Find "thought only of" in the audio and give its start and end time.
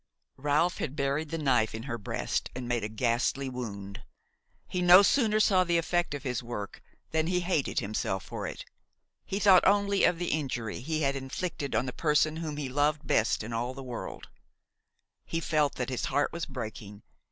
9.37-10.17